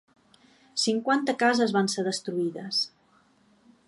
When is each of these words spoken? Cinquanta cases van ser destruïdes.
Cinquanta 0.83 1.35
cases 1.43 1.75
van 1.77 1.89
ser 1.97 2.05
destruïdes. 2.09 2.81